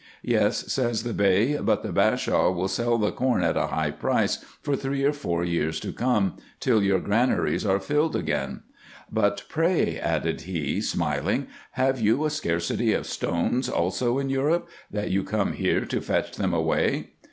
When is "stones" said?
13.05-13.69